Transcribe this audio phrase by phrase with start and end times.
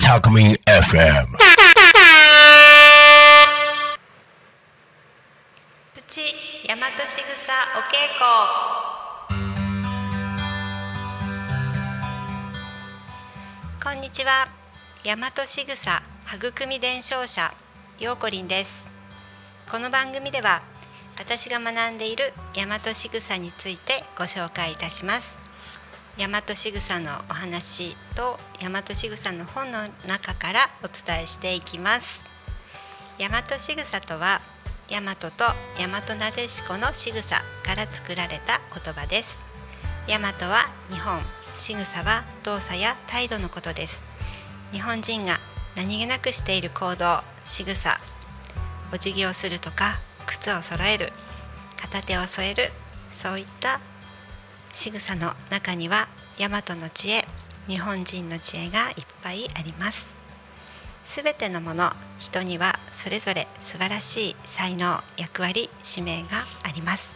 [0.00, 1.26] タクミン FM
[5.94, 6.22] プチ
[6.66, 8.24] 大和しぐさお稽古
[13.84, 14.48] こんにちは
[15.04, 16.02] 大和しぐさ
[16.34, 17.54] 育み伝承者
[18.00, 18.86] ようこりんです
[19.70, 20.62] この番組では
[21.18, 25.36] 私が学んでいる大和しぐさについてご紹介いたします。
[26.18, 32.24] 大和しぐさのお話と大和しぐさの本の中からお伝えしていきます。
[33.18, 34.40] 大和しぐさとは
[34.90, 35.30] 大和と
[35.78, 39.38] 大和なでしこの仕草から作られた言葉です。
[40.08, 41.22] 大和は日本
[41.56, 44.04] 仕草は動作や態度のことです。
[44.72, 45.38] 日本人が
[45.76, 48.00] 何気なくしている行動仕草
[48.92, 50.00] お辞儀をするとか
[50.32, 51.12] 靴を揃える
[51.80, 52.70] 片手を添える
[53.12, 53.80] そういった
[54.72, 56.08] 仕草の中には
[56.38, 57.26] 大和の知恵
[57.68, 60.14] 日本人の知恵がいっぱいあります。
[61.04, 67.14] すべてのもの人にはそれぞれ素晴らしい才能役割使命があります。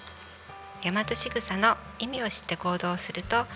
[0.85, 3.47] 大和仕草の意味を知って行動すると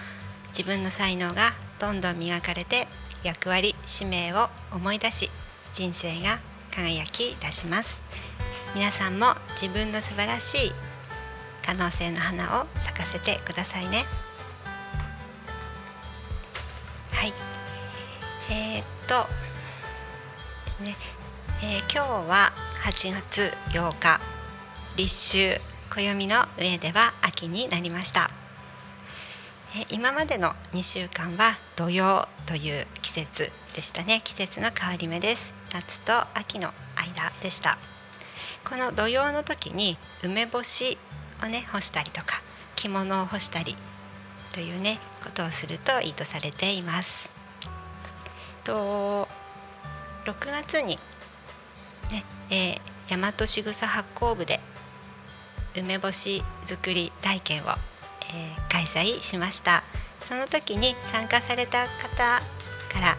[0.48, 2.88] 自分の才能がどんどん磨かれて
[3.22, 5.30] 役割使命を思い出し
[5.74, 6.40] 人生が
[6.74, 8.02] 輝き出します。
[8.74, 10.72] 皆さんも自分の素晴らしい
[11.64, 14.04] 可能性の花を咲かせてくださいね。
[17.12, 17.32] はい。
[18.50, 19.26] えー、っと
[20.84, 20.96] ね、
[21.62, 22.52] えー、今日は
[22.84, 24.20] 8月8日
[24.96, 28.30] 立秋暦の上では秋になりました。
[29.76, 34.20] え今までの2週間は土曜という季節でしたね。
[34.24, 35.54] 季節の変わり目です。
[35.72, 37.89] 夏と秋の間でした。
[38.64, 40.98] この土曜の時に梅干し
[41.42, 42.42] をね干したりとか
[42.76, 43.76] 着物を干したり
[44.52, 47.30] というねことをするといいとされています。
[48.64, 49.28] と
[50.24, 50.98] 6月に
[52.10, 54.60] ね、えー、大和しぐさ発酵部で
[55.76, 59.82] 梅干し作り体験を、えー、開催しました。
[60.28, 62.40] その時に参加された方
[62.92, 63.16] から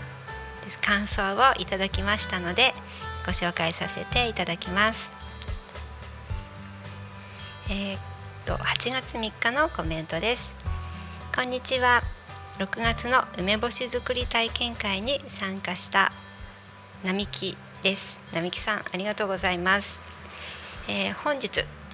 [0.82, 2.74] 感想をいただきましたので
[3.26, 5.21] ご紹介させていただきます。
[7.74, 8.00] えー、っ
[8.46, 10.54] と8月3日のコメントです。
[11.34, 12.04] こんにちは。
[12.60, 16.12] 6月の梅干し作り体験会に参加した
[17.06, 18.22] 並木です。
[18.34, 20.02] 並木さんありがとうございます、
[20.90, 21.48] えー、本日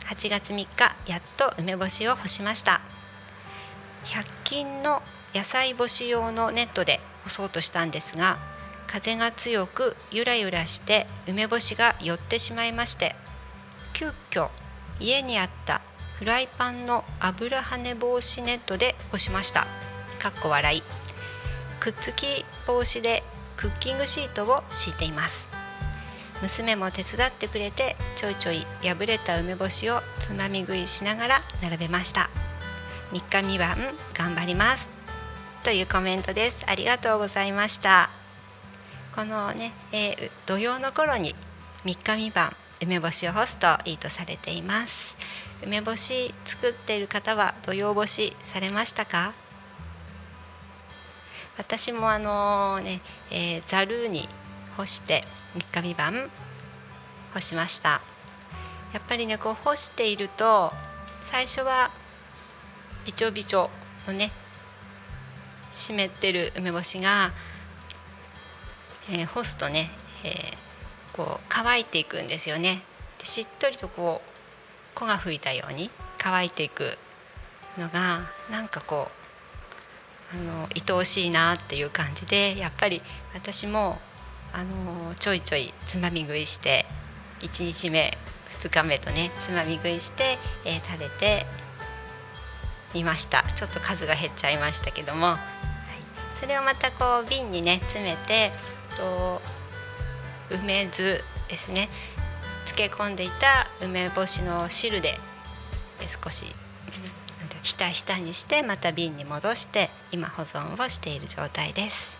[0.07, 0.67] 8月3日
[1.05, 2.81] やっと梅干しを干しました。
[4.05, 5.03] 100均の
[5.35, 8.39] 野菜干し用のネットで干そうとしたんですが
[8.87, 13.15] 風が強くゆらゆらして梅干しが寄ってしまいまして
[13.93, 14.49] 急遽
[14.99, 15.81] 家にあった
[16.19, 19.67] フライパンの油跳ね防止ネットで干しました。
[20.19, 20.83] かっこ笑い。
[21.79, 23.23] くっつき防止で
[23.55, 25.47] クッキングシートを敷いています。
[26.41, 32.29] 娘も手伝ってくれてちょいちょい破れた梅干しをつまみ食いしながら並べました。
[33.11, 33.77] 3日3晩
[34.13, 34.89] 頑張ります。
[35.63, 36.63] というコメントです。
[36.67, 38.09] ありがとうございました。
[39.15, 41.35] このね、えー、土曜の頃に
[41.85, 45.17] 3日3晩梅干しを干すといいとされています。
[45.63, 49.33] 梅干し作っている方は土曜干しされましたか？
[51.57, 53.01] 私もあのね、
[53.31, 54.29] えー、ザルーに
[54.77, 55.23] 干して
[55.55, 56.29] 3日3晩
[57.33, 58.01] 干しました。
[58.93, 60.71] やっぱりねこう干していると
[61.21, 61.89] 最初は
[63.05, 63.71] びちょびちょ
[64.07, 64.31] のね
[65.73, 67.31] 湿ってる梅干しが、
[69.09, 69.89] えー、干すとね、
[70.23, 70.66] えー
[71.17, 72.83] こう乾いていくんですよね。
[73.17, 75.89] でしっとりとこう粉が吹いたように
[76.19, 76.97] 乾いていく
[77.77, 79.09] のがなんかこ
[80.33, 83.01] うあの愛おしいなっていう感じでやっぱり
[83.33, 83.99] 私も
[84.53, 86.85] あのちょいちょいつまみ食いして
[87.41, 88.17] 1日目
[88.61, 91.45] 2日目とねつまみ食いして、えー、食べて
[92.93, 93.43] みました。
[93.55, 95.39] ちょっと数が減っちゃいましたけども、はい、
[96.39, 98.51] それをまたこう瓶にね詰めて
[98.97, 99.41] と
[100.49, 101.89] 梅酢ですね。
[102.65, 105.19] 漬け込んでいた梅干しの汁で
[106.23, 106.45] 少し
[107.63, 112.15] ひたひたにしてまた瓶に戻して今保存をしている状態です、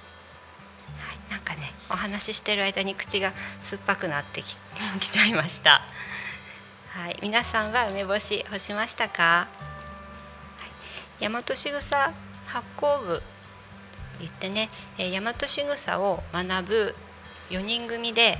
[0.97, 4.57] はい、なんかねお話ししてる間に口が酸っぱくなってき
[4.99, 5.81] ちゃいました。
[6.89, 9.47] はい、皆さんは梅干し干しましたか、は
[11.21, 12.11] い、大和しぐさ
[12.47, 13.21] 発酵部
[14.19, 16.95] 言ってね大和しぐさを学ぶ
[17.49, 18.39] 4人組で、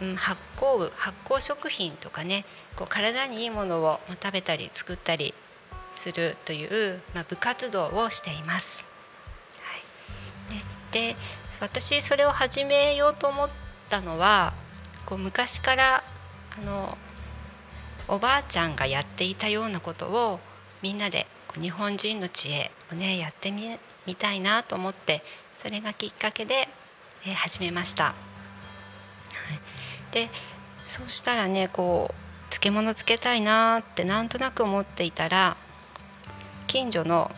[0.00, 2.44] うん、発酵発酵食品とかね
[2.76, 5.34] こう体にいいものを食べたり作ったり
[5.94, 8.86] するという、まあ、部活動をしています。
[9.62, 9.76] は
[10.50, 10.62] いね、
[10.92, 11.16] で
[11.60, 13.50] 私それを始めようと思っ
[13.88, 14.54] たのは
[15.06, 16.04] こう昔から
[16.58, 16.96] あの
[18.08, 20.40] おばあちゃんがやっていたようなことを
[20.82, 21.26] みんなで
[21.60, 25.22] 日本人の知恵をねやってみみたいなと思って
[25.56, 26.68] それがきっかけで、
[27.26, 28.04] え始めました。
[28.04, 28.14] はい
[30.12, 30.30] で
[30.86, 35.56] そうしたらねこう漬物つけたいなってなんとなく思っていたら
[36.66, 37.30] 近所の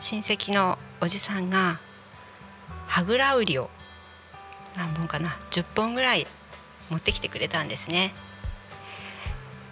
[0.00, 1.78] 親戚のおじさんが
[2.86, 3.70] はぐら売りを
[4.76, 6.26] 何本かな10本ぐらい
[6.90, 8.14] 持ってきてくれたんですね。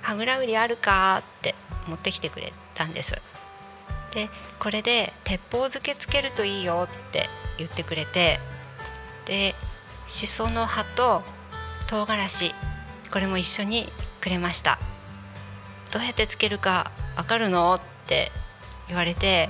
[0.03, 1.55] はぐら売りあるかって
[1.89, 3.17] 持ってきてくれたんです。
[4.13, 4.29] で
[4.61, 7.29] これで鉄砲漬けつけるといいよって
[7.59, 8.39] 言ってくれて
[9.27, 9.55] で
[10.07, 11.23] しその葉と
[11.87, 12.55] 唐辛子
[13.13, 14.79] これも一緒にくれました。
[15.93, 17.75] どうやってつけるかわかるの？
[17.75, 18.33] って
[18.89, 19.49] 言われて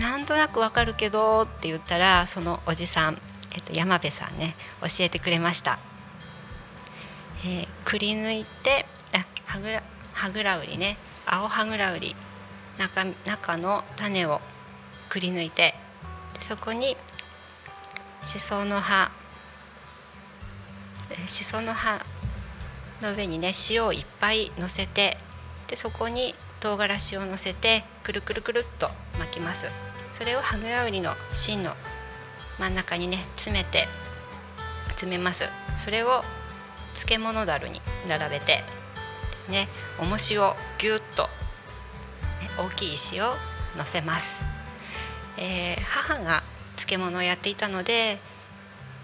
[0.00, 3.18] なんとなくわかるけどって言ったらそのおじさん、
[3.54, 5.78] えっと、山部さんね教えてくれました、
[7.44, 9.82] えーくり抜いてあはぐら
[10.12, 12.16] はぐらうりね青はぐらうり
[12.78, 14.40] 中中の種を
[15.08, 15.74] くり抜いて
[16.40, 16.96] そこに
[18.28, 19.10] しその葉。
[21.10, 22.04] えーしその葉
[23.00, 25.16] の上にね塩をいっぱいのせて
[25.66, 29.68] でそこに唐辛子をのせてくるくるくるっと巻きます。
[30.12, 31.72] それをはぐらうりの芯の
[32.58, 33.88] 真ん中にね詰めて
[34.88, 35.48] 詰めます。
[35.82, 36.22] それを
[36.92, 38.62] 漬物だるに並べて
[39.30, 39.68] ですね。
[39.98, 41.30] 重しをぎゅっと、ね
[42.58, 43.32] 大きい石を
[43.78, 44.44] のせます、
[45.38, 46.42] えー母が
[46.88, 48.18] 漬物をやっていたので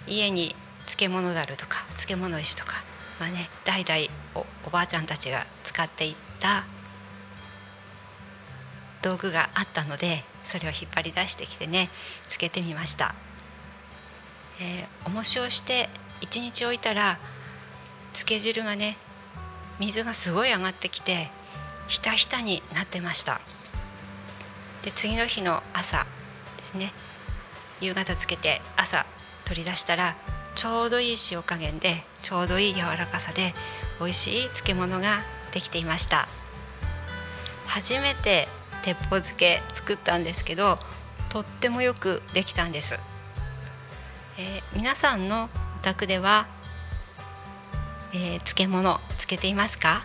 [0.06, 2.82] 家に漬物だるとか漬物石とか
[3.20, 6.64] はね代々おおばあちゃんたちが使っていた
[9.02, 11.90] 道具があったのでそれを引っ張り出してきてね
[12.28, 13.14] つけてみました、
[14.60, 15.90] えー、重しをして
[16.22, 17.18] 1日置いたら
[18.12, 18.96] 漬け汁がね
[19.78, 21.28] 水がすごい上がってきて
[21.88, 23.40] ひたひたになってました。
[24.82, 26.06] で次の日の朝
[26.56, 26.92] ですね。
[27.80, 29.06] 夕方つけて朝
[29.44, 30.16] 取り出したら
[30.54, 33.54] ちょうどいい塩加減でちょうどいい柔らかさで
[34.00, 35.20] 美味しい漬物が
[35.52, 36.28] できていました。
[37.66, 38.48] 初めて
[38.82, 40.78] 鉄砲漬け作ったんですけど
[41.28, 42.98] とってもよくできたんです、
[44.38, 46.46] えー皆さんのお宅では、
[48.12, 50.04] えー漬物漬けていますか？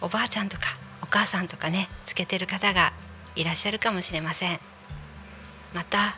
[0.00, 0.64] おばあちゃんとか
[1.02, 2.92] お母さんとかね漬けてる方が
[3.36, 4.60] いらっしゃるかもしれません。
[5.74, 6.16] また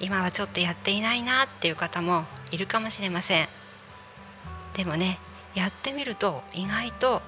[0.00, 3.48] 今はちょっとやっていないなっていう方もいるかもしれません。
[4.74, 5.18] でもね
[5.54, 7.22] やってみると意外と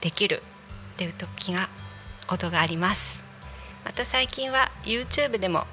[0.00, 0.42] できる
[0.94, 1.68] っていう時が
[2.26, 3.22] ことがあります。
[3.84, 5.64] また最近は YouTube でも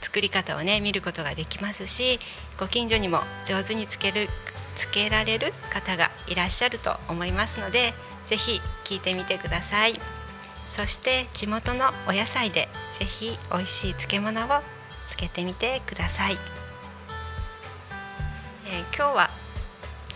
[0.00, 2.18] 作り方をね見ることができますし
[2.58, 4.28] ご近所にも上手につける
[4.74, 7.92] つけられる方がいらっしゃると思いますので
[8.26, 9.94] ぜひ聞いてみてください。
[10.76, 14.48] そして地元のお野菜でぜひ美味しい漬物を
[15.08, 16.36] つけてみてください、
[18.66, 19.30] えー今日は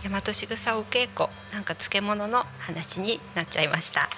[0.03, 4.09] 大和しぐさお稽古なんか漬物の話になっちゃいました、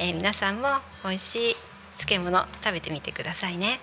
[0.00, 0.68] えー皆さんも
[1.04, 1.56] 美味しい
[1.98, 3.80] 漬物食べてみてくださいね。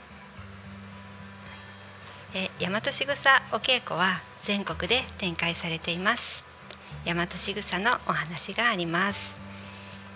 [2.34, 6.44] えー大和しぐさお稽古は全国で展開されています。
[7.06, 9.38] 大和しぐさのお話があります。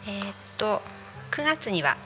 [0.06, 0.82] えーっと
[1.32, 1.98] 9月には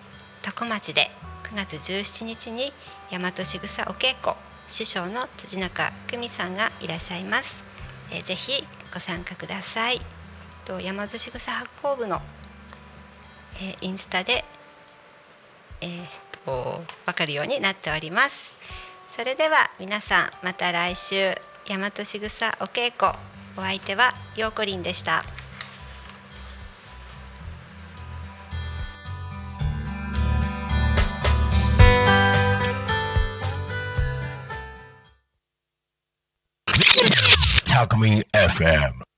[0.42, 1.12] 多古町で
[1.44, 2.74] 9月17日に
[3.12, 4.36] 大和しぐさお稽古
[4.68, 7.64] 師匠の辻中久美さんがいらっしゃいます、
[8.12, 8.64] えーぜひ
[8.94, 10.02] ご参加ください。
[10.66, 12.22] と大和しぐさ発行部の、
[13.56, 14.44] えーインスタで
[15.82, 16.08] えーっ
[16.46, 18.56] とわかるようになっております。
[19.10, 21.36] それでは皆さんまた来週
[21.68, 23.12] 大和しぐさお稽古
[23.58, 25.24] お相手はようこりんでした。
[37.72, 39.11] Talk Me FM.